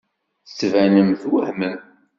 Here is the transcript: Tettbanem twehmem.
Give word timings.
Tettbanem 0.47 1.09
twehmem. 1.21 1.77